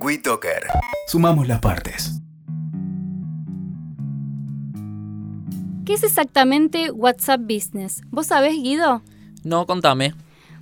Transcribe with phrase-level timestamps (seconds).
[0.00, 0.66] WeToker.
[1.06, 2.20] Sumamos las partes.
[5.86, 8.02] ¿Qué es exactamente WhatsApp Business?
[8.10, 9.02] ¿Vos sabés, Guido?
[9.44, 10.14] No, contame.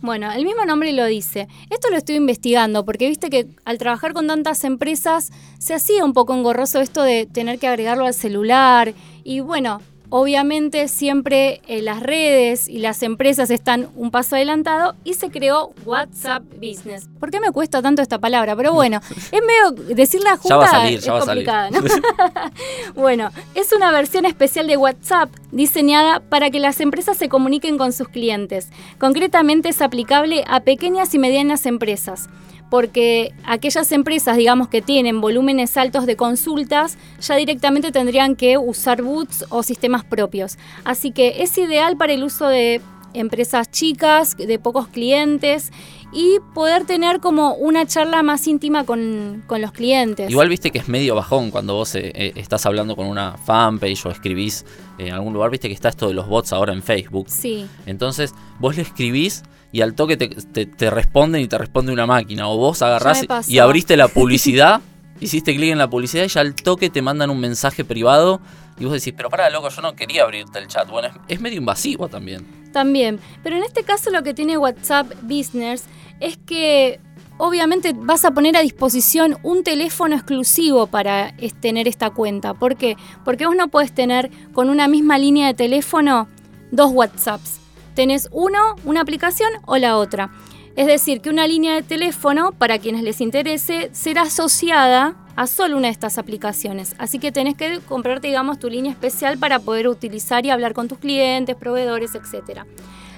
[0.00, 1.48] Bueno, el mismo nombre lo dice.
[1.70, 6.12] Esto lo estoy investigando porque viste que al trabajar con tantas empresas se hacía un
[6.12, 8.94] poco engorroso esto de tener que agregarlo al celular.
[9.24, 15.14] Y bueno, Obviamente siempre eh, las redes y las empresas están un paso adelantado y
[15.14, 17.08] se creó WhatsApp Business.
[17.18, 18.54] ¿Por qué me cuesta tanto esta palabra?
[18.54, 21.70] Pero bueno, es medio decirla junta Ya va a salir, es ya va a complicada,
[21.70, 21.80] ¿no?
[22.94, 27.92] bueno, es una versión especial de WhatsApp diseñada para que las empresas se comuniquen con
[27.92, 28.68] sus clientes.
[28.98, 32.28] Concretamente es aplicable a pequeñas y medianas empresas
[32.70, 39.02] porque aquellas empresas, digamos, que tienen volúmenes altos de consultas, ya directamente tendrían que usar
[39.02, 40.58] boots o sistemas propios.
[40.84, 42.80] Así que es ideal para el uso de
[43.16, 45.72] empresas chicas, de pocos clientes
[46.12, 50.30] y poder tener como una charla más íntima con, los clientes.
[50.30, 54.06] Igual viste que es medio bajón cuando vos eh, eh, estás hablando con una fanpage
[54.06, 54.64] o escribís
[54.98, 57.26] en algún lugar, viste que está esto de los bots ahora en Facebook.
[57.28, 57.66] Sí.
[57.86, 62.48] Entonces vos le escribís y al toque te, responden y te responde una máquina.
[62.48, 64.80] O vos agarrás y abriste la publicidad,
[65.20, 68.40] hiciste clic en la publicidad y ya al toque te mandan un mensaje privado
[68.78, 70.88] y vos decís, pero para loco, yo no quería abrirte el chat.
[70.88, 72.65] Bueno, es, medio invasivo también.
[72.76, 75.84] También, pero en este caso lo que tiene WhatsApp Business
[76.20, 77.00] es que
[77.38, 82.52] obviamente vas a poner a disposición un teléfono exclusivo para tener esta cuenta.
[82.52, 82.98] ¿Por qué?
[83.24, 86.28] Porque vos no puedes tener con una misma línea de teléfono
[86.70, 87.60] dos WhatsApps
[87.96, 90.30] tenés uno, una aplicación o la otra.
[90.76, 95.78] Es decir, que una línea de teléfono, para quienes les interese, será asociada a solo
[95.78, 96.94] una de estas aplicaciones.
[96.98, 100.86] Así que tenés que comprarte, digamos, tu línea especial para poder utilizar y hablar con
[100.86, 102.60] tus clientes, proveedores, etc.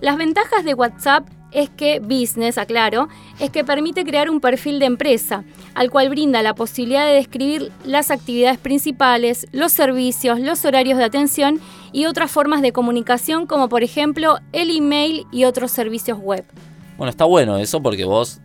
[0.00, 4.86] Las ventajas de WhatsApp es que Business, aclaro, es que permite crear un perfil de
[4.86, 5.44] empresa,
[5.74, 11.04] al cual brinda la posibilidad de describir las actividades principales, los servicios, los horarios de
[11.04, 11.60] atención
[11.92, 16.44] y otras formas de comunicación como por ejemplo el email y otros servicios web.
[16.96, 18.40] Bueno, está bueno eso porque vos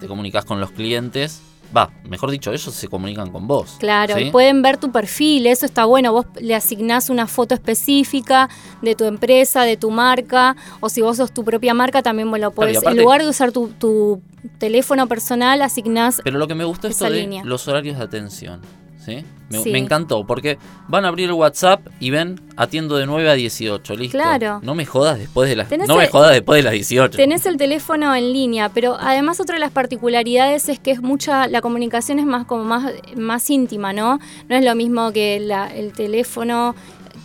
[0.00, 1.42] te comunicas con los clientes
[1.74, 3.76] va, mejor dicho, ellos se comunican con vos.
[3.78, 8.48] Claro, y pueden ver tu perfil, eso está bueno, vos le asignás una foto específica
[8.82, 12.50] de tu empresa, de tu marca, o si vos sos tu propia marca, también lo
[12.50, 14.22] podés, en lugar de usar tu,
[14.58, 18.60] teléfono personal, asignás Pero lo que me gustó es de los horarios de atención.
[19.04, 19.24] ¿Sí?
[19.50, 20.58] Me, encantó, porque
[20.88, 24.16] van a abrir el WhatsApp y ven, atiendo de 9 a 18, listo.
[24.16, 24.60] Claro.
[24.62, 27.16] No me jodas después de las No me jodas después de las 18.
[27.16, 31.48] Tenés el teléfono en línea, pero además otra de las particularidades es que es mucha,
[31.48, 34.18] la comunicación es más como más, más íntima, ¿no?
[34.48, 36.74] No es lo mismo que el teléfono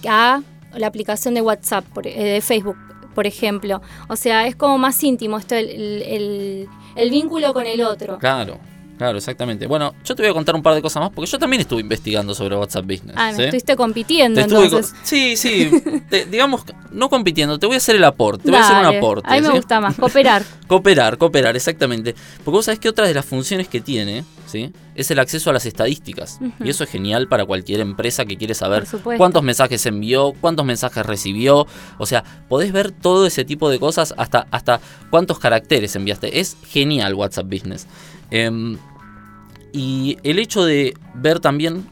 [0.07, 0.41] a
[0.75, 2.77] la aplicación de WhatsApp, eh, de Facebook,
[3.15, 3.81] por ejemplo.
[4.09, 6.67] O sea, es como más íntimo esto, el
[7.09, 8.17] vínculo con el otro.
[8.19, 8.59] Claro.
[8.97, 9.67] Claro, exactamente.
[9.67, 11.81] Bueno, yo te voy a contar un par de cosas más porque yo también estuve
[11.81, 13.15] investigando sobre WhatsApp Business.
[13.15, 14.93] Ah, me estuviste compitiendo entonces.
[15.03, 15.69] sí, sí.
[16.31, 18.45] digamos, no compitiendo, te voy a hacer el aporte.
[18.45, 19.29] Te voy a hacer un aporte.
[19.29, 20.43] A mí me gusta más, cooperar.
[20.67, 22.15] cooperar, cooperar, exactamente.
[22.37, 24.71] Porque vos sabés que otra de las funciones que tiene, ¿sí?
[24.95, 26.39] Es el acceso a las estadísticas.
[26.63, 28.85] Y eso es genial para cualquier empresa que quiere saber
[29.17, 31.67] cuántos mensajes envió, cuántos mensajes recibió.
[31.99, 34.79] O sea, podés ver todo ese tipo de cosas hasta, hasta
[35.11, 36.39] cuántos caracteres enviaste.
[36.39, 37.87] Es genial WhatsApp Business.
[38.31, 38.77] Em,
[39.71, 41.87] y el hecho de ver también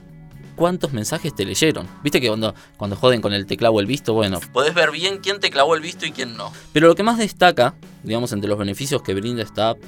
[0.55, 1.87] cuántos mensajes te leyeron.
[2.03, 5.39] Viste que cuando, cuando joden con el teclado el visto, bueno, podés ver bien quién
[5.39, 6.51] te clavó el visto y quién no.
[6.73, 9.79] Pero lo que más destaca, digamos, entre los beneficios que brinda esta app,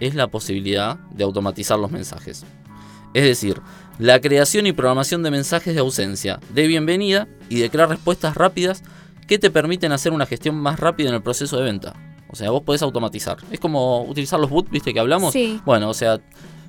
[0.00, 2.44] es la posibilidad de automatizar los mensajes.
[3.12, 3.60] Es decir,
[3.98, 8.82] la creación y programación de mensajes de ausencia, de bienvenida y de crear respuestas rápidas
[9.28, 11.94] que te permiten hacer una gestión más rápida en el proceso de venta.
[12.28, 13.38] O sea, vos podés automatizar.
[13.50, 15.32] Es como utilizar los boots, ¿viste que hablamos?
[15.32, 15.60] Sí.
[15.64, 16.20] Bueno, o sea,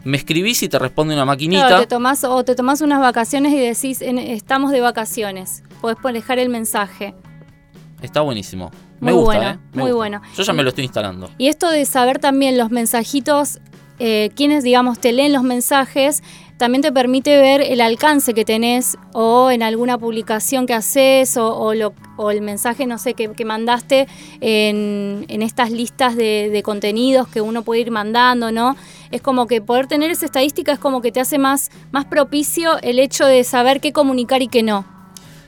[0.03, 1.79] me escribís y te responde una maquinita.
[1.79, 5.63] te tomás, o te tomás unas vacaciones y decís, estamos de vacaciones.
[5.81, 7.15] Podés dejar el mensaje.
[8.01, 8.71] Está buenísimo.
[8.99, 9.59] Me gusta, ¿eh?
[9.73, 10.21] muy bueno.
[10.35, 11.29] Yo ya me lo estoy instalando.
[11.37, 13.59] Y esto de saber también los mensajitos,
[13.99, 16.23] eh, quienes, digamos, te leen los mensajes,
[16.57, 21.71] también te permite ver el alcance que tenés o en alguna publicación que haces o,
[22.31, 24.07] el mensaje, no sé, que, mandaste
[24.39, 28.75] en, estas listas de, contenidos que uno puede ir mandando, ¿no?
[29.11, 32.79] Es como que poder tener esa estadística es como que te hace más, más propicio
[32.81, 34.85] el hecho de saber qué comunicar y qué no.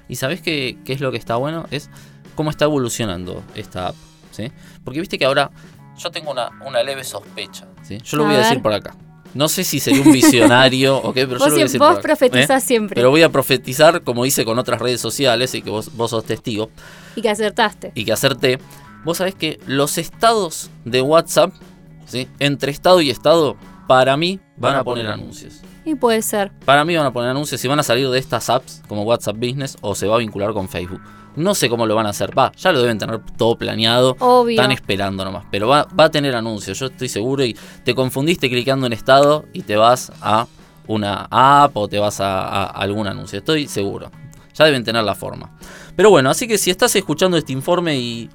[0.09, 1.65] ¿Y sabes qué, qué es lo que está bueno?
[1.71, 1.89] Es
[2.35, 3.95] cómo está evolucionando esta app,
[4.31, 4.51] ¿sí?
[4.83, 5.51] Porque viste que ahora
[5.97, 7.97] yo tengo una, una leve sospecha, ¿sí?
[8.03, 8.95] Yo lo voy a decir por acá.
[9.33, 11.99] No sé si sería un visionario o qué, pero yo lo voy a decir Vos
[11.99, 12.67] profetizás ¿eh?
[12.67, 12.95] siempre.
[12.95, 16.25] Pero voy a profetizar como hice con otras redes sociales y que vos, vos sos
[16.25, 16.69] testigo.
[17.15, 17.91] Y que acertaste.
[17.95, 18.59] Y que acerté.
[19.03, 21.53] Vos sabés que los estados de WhatsApp,
[22.05, 22.27] ¿sí?
[22.39, 23.55] entre estado y estado,
[23.87, 25.61] para mí van a poner anuncios.
[25.85, 26.51] Y puede ser.
[26.65, 29.37] Para mí van a poner anuncios y van a salir de estas apps como WhatsApp
[29.37, 31.01] Business o se va a vincular con Facebook.
[31.37, 32.37] No sé cómo lo van a hacer.
[32.37, 34.17] Va, ya lo deben tener todo planeado.
[34.19, 34.59] Obvio.
[34.59, 35.45] Están esperando nomás.
[35.51, 37.45] Pero va, va a tener anuncios, yo estoy seguro.
[37.45, 40.47] Y te confundiste clicando en estado y te vas a
[40.87, 43.37] una app o te vas a, algún anuncio.
[43.39, 44.11] Estoy seguro.
[44.55, 45.55] Ya deben tener la forma.
[45.95, 48.29] Pero bueno, así que si estás escuchando este informe y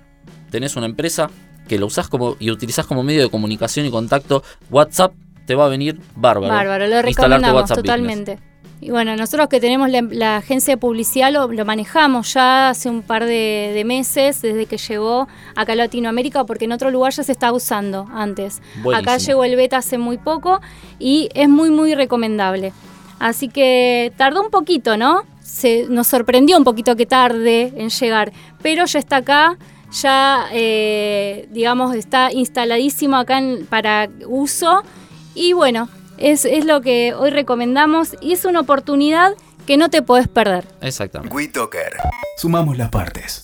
[0.50, 1.28] tenés una empresa
[1.66, 5.14] que lo usás como y utilizás como medio de comunicación y contacto, WhatsApp
[5.46, 6.54] te va a venir bárbaro.
[6.54, 8.38] Bárbaro, lo recomendamos totalmente.
[8.82, 13.24] Y bueno, nosotros que tenemos la, agencia de publicidad lo, manejamos ya hace un par
[13.24, 17.52] de, meses, desde que llegó acá a Latinoamérica, porque en otro lugar ya se está
[17.52, 18.60] usando antes.
[18.92, 20.60] Acá llegó el beta hace muy poco
[20.98, 22.72] y es muy, muy recomendable.
[23.20, 25.22] Así que tardó un poquito, ¿no?
[25.40, 28.32] Se, nos sorprendió un poquito que tarde en llegar,
[28.62, 29.58] pero ya está acá,
[29.92, 34.82] ya, eh, digamos, está instaladísimo acá para uso.
[35.36, 35.88] Y bueno,
[36.22, 39.32] es, lo que hoy recomendamos y es una oportunidad
[39.66, 40.64] que no te podés perder.
[40.80, 41.34] Exactamente.
[41.34, 41.96] WeToker.
[42.36, 43.40] Sumamos las partes.